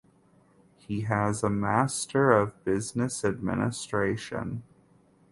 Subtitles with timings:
[0.79, 4.63] He has an Master of Business Administration.